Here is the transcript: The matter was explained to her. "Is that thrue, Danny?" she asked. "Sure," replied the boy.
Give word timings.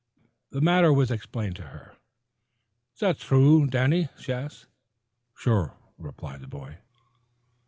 The 0.49 0.61
matter 0.61 0.91
was 0.91 1.11
explained 1.11 1.57
to 1.57 1.61
her. 1.67 1.95
"Is 2.95 3.01
that 3.01 3.19
thrue, 3.19 3.67
Danny?" 3.67 4.09
she 4.19 4.33
asked. 4.33 4.65
"Sure," 5.35 5.77
replied 5.99 6.41
the 6.41 6.47
boy. 6.47 6.79